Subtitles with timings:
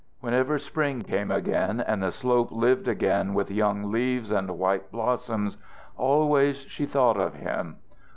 [0.19, 5.57] Whenever spring came back and the slope lived again with young leaves and white blossoms,
[5.95, 7.75] always she thought of him.